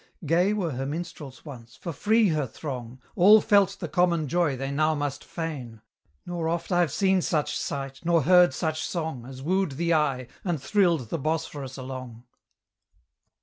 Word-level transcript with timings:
Gay 0.25 0.51
were 0.51 0.71
her 0.71 0.85
minstrels 0.87 1.45
once, 1.45 1.75
for 1.75 1.93
free 1.93 2.29
her 2.29 2.47
throng, 2.47 2.99
All 3.15 3.39
felt 3.39 3.77
the 3.79 3.87
common 3.87 4.27
joy 4.27 4.57
they 4.57 4.71
now 4.71 4.95
must 4.95 5.23
feign; 5.23 5.83
Nor 6.25 6.49
oft 6.49 6.71
I've 6.71 6.91
seen 6.91 7.21
such 7.21 7.55
sight, 7.55 7.99
nor 8.03 8.23
heard 8.23 8.51
such 8.51 8.81
song, 8.83 9.27
As 9.27 9.43
wooed 9.43 9.73
the 9.73 9.93
eye, 9.93 10.25
and 10.43 10.59
thrilled 10.59 11.09
the 11.09 11.19
Bosphorus 11.19 11.77
along. 11.77 12.23